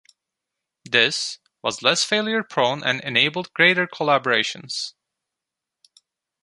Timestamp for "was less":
1.61-2.03